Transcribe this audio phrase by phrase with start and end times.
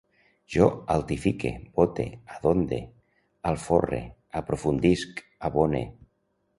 [0.53, 2.07] Jo altifique, bote,
[2.37, 2.81] adonde,
[3.53, 4.03] alforre,
[4.43, 5.89] aprofundisc, abone